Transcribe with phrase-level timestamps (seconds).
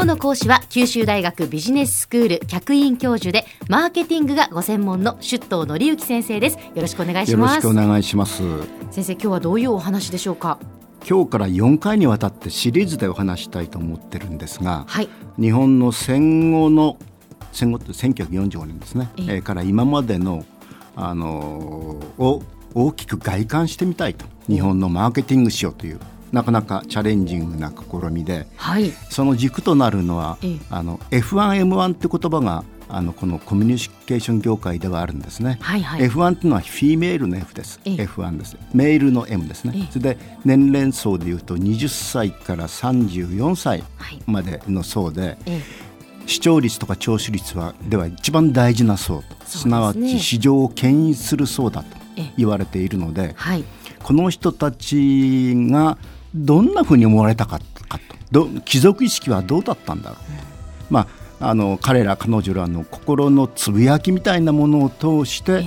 [0.00, 6.56] 今日の講師は九州大学ビジネススクール客員教授でマーケティングがご専門の出頭則之先生です。
[6.56, 7.66] よろしくお願いします。
[7.66, 8.42] よろしくお願いします。
[8.90, 10.58] 先生今日はどういうお話でしょうか？
[11.06, 15.08] 今日から4回にわたってシリーズでお話したいと思ってるんですが、はい。
[15.38, 16.96] 日本の戦後の
[17.52, 19.24] 戦後って1945年ですね、ええ。
[19.34, 20.46] えーから今までの、
[20.96, 22.42] あのーを
[22.72, 24.24] 大きく外観してみたいと。
[24.48, 26.00] 日本のマーケティングしようという
[26.32, 28.90] なかなかチャレンジングな試みではい。
[29.10, 30.58] その軸となるのは、ええ。
[30.70, 35.58] あの F1M1 って言葉があのこのコミュニケーション業界ではあるんですね。
[35.60, 36.08] はいはい。
[36.08, 37.80] F1 っていうのはフィメールの F です。
[37.84, 37.94] ええ。
[38.04, 38.56] F1 です。
[38.74, 39.72] メールの M ですね。
[39.76, 39.88] ええ。
[39.90, 44.18] それで年齢層でいうと20歳から34歳はい。
[44.26, 45.62] までの層で、え
[46.26, 52.32] 視聴率とか聴取率はでは一番大事な層と、すなわち市場を牽引する層だとええ。
[52.38, 53.64] 言われているので、はい。
[54.02, 55.98] この人たちが
[56.34, 60.18] どんなふうに思われたかかとど貴族意識はどうだったんだろう、
[60.92, 61.08] ま
[61.40, 65.64] あ、あの彼ら彼女らの心のつぶやきみたいなものを通して、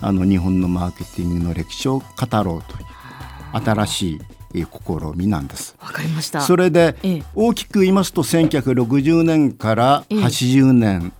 [0.00, 2.04] あの日本のマーケティングの歴史を語
[2.42, 4.20] ろうという新しい
[4.54, 5.76] えー試みなんです。
[5.80, 6.40] わかりました。
[6.40, 7.22] それでええ。
[7.34, 10.18] 大きく言いますと1960年からええ。
[10.18, 11.12] 80年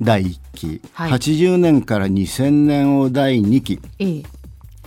[0.00, 1.10] 第1期、はい。
[1.12, 3.80] 80年から2000年を第2期。
[3.98, 4.22] ええ。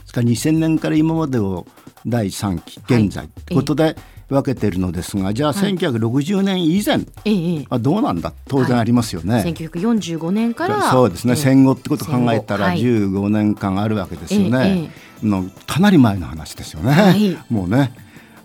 [0.05, 1.65] それから2000年から今までを
[2.07, 3.95] 第3期現在ということで
[4.29, 6.99] 分けているのですが、じゃあ1960年以前
[7.69, 8.33] はどうなんだ？
[8.47, 9.43] 当然ありますよね。
[9.45, 11.37] 1945年からそうですね、ええ。
[11.37, 14.89] 戦後ってことを考えたら戦後15年間あるわけですよね、
[15.21, 17.37] えのかなり前の話ですよね、はい。
[17.49, 17.93] もうね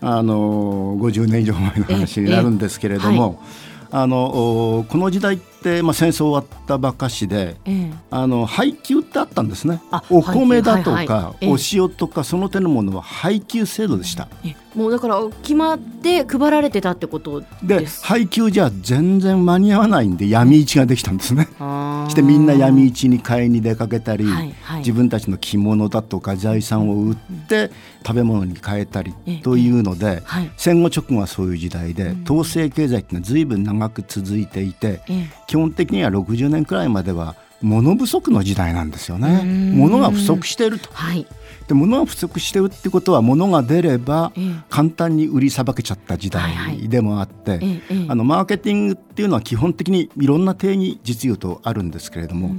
[0.01, 3.43] あの50年以上前の話になるんですけれども、
[3.91, 5.52] あのおこの時代って、
[5.83, 7.93] まあ、戦争終わったばかしでええ。
[8.11, 9.81] あの配給ってあったんですね。
[9.91, 11.13] あお米だと配給。
[11.13, 11.47] はいはかい。
[11.47, 11.53] ええ。
[11.53, 14.29] お塩とかその手のものは配給制度でした。
[14.45, 21.49] えもうだから決まって配られてたってことで配給じゃ全然間に合わないんで闇市ができたんですね。
[21.59, 24.79] あーしてみんな闇市に買いに出かけたり、はいはい。
[24.79, 27.17] 自分たちの着物だとか財産を売っ
[27.49, 27.71] て
[28.07, 30.51] 食べ物に変えたりええというので、はい。
[30.57, 35.31] 戦後直後はそういう時代で、統制経済っていうのは随分長く続いていて、ええ。
[35.47, 39.41] 基本的には60年くらいまでは物不足の時代なんですよね。
[39.43, 39.73] うん。
[39.79, 40.91] 物が不足していると。
[40.93, 41.27] はい。
[41.69, 44.55] で物が不足してるってことは物が出ればええ。
[44.69, 46.79] 簡単に売りさばけちゃった時はいはい。
[46.81, 48.07] 代でもあって、ええええ。
[48.09, 52.55] あのマーケティングっていうのは基本的にいろんな定義実用とあるんですけれども、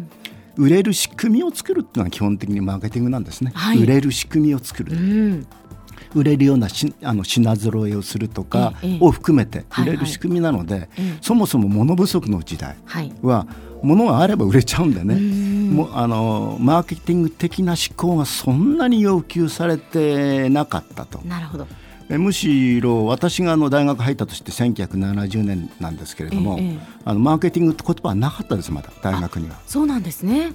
[0.55, 3.79] 売れる仕組みを作るっていうのが基本的にマーケティングなんですね、はい。
[3.81, 5.47] 売れる仕組みを作る、うん
[6.13, 11.17] 売れるようなしあの品揃えをするとかを含めてはい売れる仕組みなので、ええ。
[11.21, 12.75] そもそも物不足の時代
[13.21, 13.47] は
[13.81, 15.71] 物があれば売れちゃうんでね、ん。
[15.71, 21.19] もうあのマーケティング的な思考がそんなに要求されてなかったと。
[21.25, 21.67] なるほど。
[22.09, 26.79] えむしろ私があの大学入ったとして1970年なんですけれども、ええええ。
[27.05, 29.59] あのマーケティングって言葉はなかったですまだ大学には。
[29.65, 30.53] そうなんですね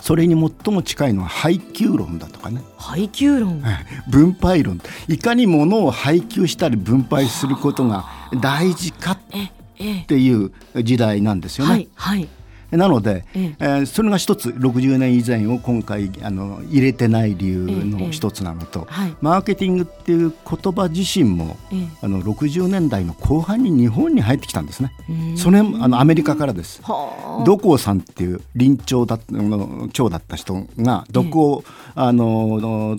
[0.00, 2.60] それに最も近いのは配給論だとかね。
[2.76, 3.62] 配給論？
[4.10, 4.80] 分配論。
[5.08, 8.06] いかに物を配給したり分配することが
[8.40, 10.04] 大事かっええ。
[10.06, 11.70] ていう時代なんですよね。
[11.72, 12.28] はいはい
[12.76, 13.64] なので、ええ。
[13.64, 19.16] ーそれが一つ60年以前を今回あの入れてない理由ええの一つなのと、はい。
[19.20, 21.88] マーケティングっていう言葉自身も、ええ。
[22.02, 24.92] あの60年代の後半に日本に入ってきたんですね。
[25.08, 26.80] うんそれもあのアメリカからです。
[26.82, 27.44] はあ。
[27.44, 31.60] 土光さんっていう臨長だあの長だった人が土光、
[31.94, 32.96] あのの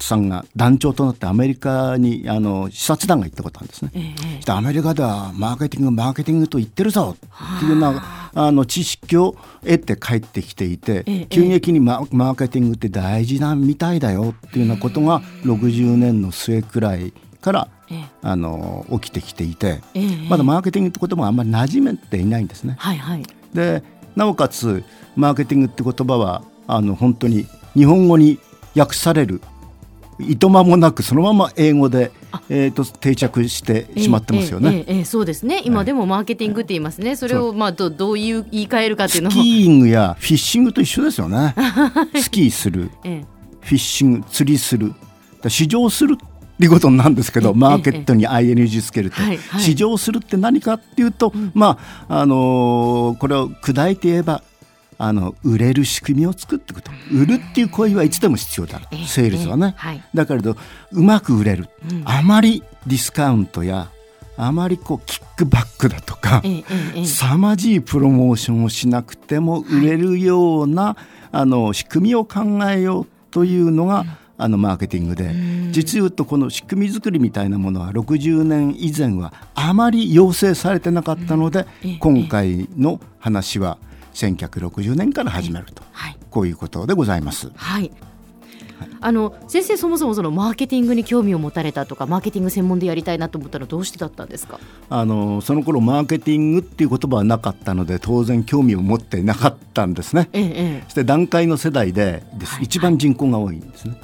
[0.00, 3.90] さんが団長となってアメリカにあの視察団が行ったことあるんですね。
[3.94, 4.14] え
[4.46, 4.52] え。
[4.52, 18.04] アメリカではマーケティングマーケティングと言ってるぞっていうようなあの知識を得て帰ってきていて、ええ急激にママーケティングって大事なみたいだよっていうようなことが60年の末くらいからええ。
[18.20, 22.76] あの起きてきていて、ええまだマーケティングって言葉はあんまり馴染めていないんですね。
[22.78, 23.22] はいはい。
[23.54, 23.82] で
[24.14, 24.84] なおかつ
[25.16, 28.38] マーケティングって言葉はあの本当に日本語に
[28.76, 29.40] 訳される
[30.18, 32.10] いとまもなくそのまま英語で、
[32.48, 34.70] えー、と定着してしまってますよね。
[34.70, 35.60] ええええええそうですね。
[35.64, 37.16] 今でもマーケティングって言いますね。
[37.16, 41.54] それをまあどどういう言い換えるかっていうのスもキーイングや フィッシングと一緒ですよね。
[42.20, 43.24] スキーする、ええ。
[43.60, 44.94] フィッシング、釣りする、
[45.42, 49.60] だ試乗するっていうことなんですけど、ええマーケットに ING つけると、はいはい。
[49.60, 51.78] 試乗するって何かっていうと、ま
[52.08, 54.42] ああのーこれを砕いて言えば。
[54.98, 56.90] あの売れる仕組みを作っていくと。
[57.12, 60.02] 売るっていう行為はいつでも必要だええセールスはね、ええはい。
[60.14, 60.56] だけれど
[60.92, 62.02] うまく売れる、うん。
[62.04, 63.90] あまりディスカウントや
[64.36, 66.42] あまりこうキックバックだとか、
[67.04, 70.96] 凄まじいプロモーションをしなくても売れるような、
[71.32, 74.04] あの仕組みを考えようというのが、
[74.38, 75.34] あのマーケティングで。
[75.72, 81.66] 実言うとこの仕組み作りみたいなものは60年以前はあまり要請されてなかったので、
[82.00, 83.78] 今回の話は
[84.16, 87.50] 1960年から始めると、はい、こういうことでございます。
[87.54, 87.92] はい。
[89.00, 94.58] あの先生そもそもそのマーケティングに興味を持たれたとかマーケティング専門でやりたいなと思ったらどうしてだったんですか？
[94.90, 100.28] あのその頃マーケティングっていう言葉はなかったので当然興味を持ってなかったんですね。
[100.32, 103.98] ええ、そして段階の世代でです、はい、一番人口が多いんですね。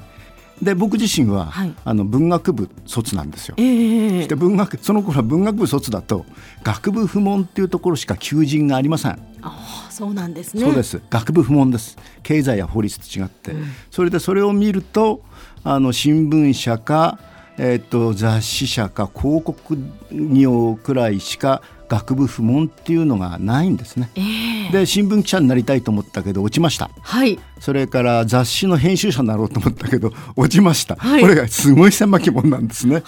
[0.63, 3.57] で僕自身は、はい、あの文学部卒なんですよ。
[3.59, 6.25] えー、で文学その頃は文学部卒だと
[6.63, 9.19] 学部不問っていうところしか求人がありません。
[9.43, 10.63] あそうなんですね。
[10.63, 11.99] そうです学部不問です。
[12.23, 15.23] 経済や法律と違って、うん、それでそれを見ると
[15.65, 17.19] あの新聞社か
[17.59, 19.77] えーと、雑誌社か広告
[20.11, 33.05] 業くらいしか学部不問っていうのがないんですね、えー、で新聞記者になりたいと思ったけど落ちました、はい、それから雑誌の編集者になろうと思ったけど落ちました、はい、これがすごい狭き門なんですね。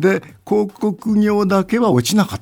[0.00, 2.40] で広告業だけは落ちなかっ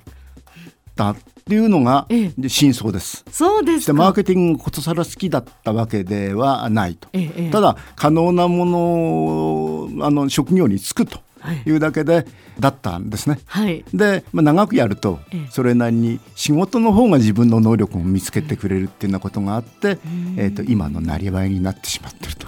[0.94, 2.06] たっていうのが
[2.46, 3.24] 真相です。
[3.30, 7.08] そうですマーケティングことさら好きだったわけではないと。
[7.12, 11.18] ええ、ただ可能なものあの職業に就くと
[11.52, 11.70] い。
[11.70, 12.26] うだけで、
[12.60, 13.38] だったんですね。
[13.46, 19.98] はい、で、まあ、長くやるとそれなりに仕事の方が自分の能力を見つけてくれるっていうようなことがあって、
[20.36, 22.46] えーと、今のなりわいになってしまってると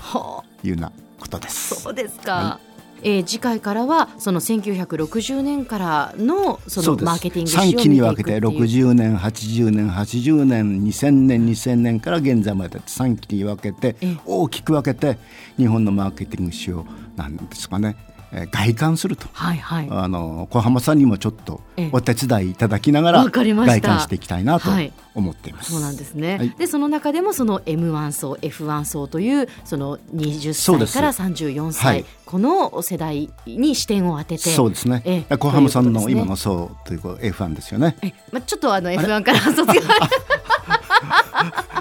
[0.62, 1.80] いうようなことです。
[1.80, 2.74] そうですか、はい。
[3.06, 15.18] えー、次回からはその1960年からのそのマーケティング3期に分けて60年80年80年2000年2000年から現在まで3期に分けて大きく分けて
[15.58, 18.13] 日本のマーケティング史をなんですかね
[18.50, 21.60] 外観すると、はいはい、あの小浜さんにもちょっと
[21.92, 24.70] お手伝いいただきながら外観していきたいなと
[25.14, 25.72] 思っています。
[25.72, 26.38] そうなんですね。
[26.38, 35.26] はい、でその中でもその M1 層 F1 層というその20歳から34歳、はい、この世代に視点を当ててそうですね。
[35.38, 37.96] 小浜さんの今の層という F1 ですよね。
[38.02, 39.80] えまあちょっとあの F1 から卒業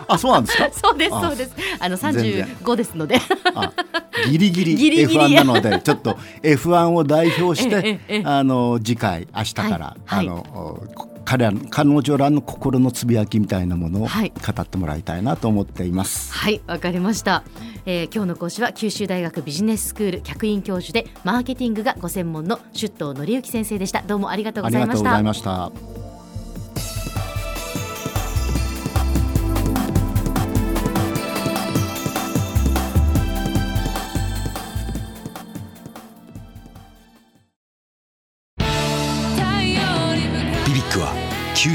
[0.07, 0.69] あそうなんですか？
[0.73, 1.51] そうですそうです。
[1.79, 3.19] あの三十五ですので。
[4.30, 10.80] ギリギリ F1 なのでちょっと F1 を代表してあの次回明日から、あの
[11.25, 16.33] 彼ら彼女らの心のつぶやきみたいなものを語ってもらいたいなと思っています。
[16.33, 17.44] はいわ、かりました、
[17.86, 24.01] えー、今日の講師は九州大学ビジネススクール客員教授でマーケティングがご専門の出頭則之先生でした。
[24.01, 25.92] どうもありがとうございました